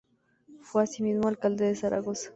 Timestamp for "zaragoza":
1.75-2.29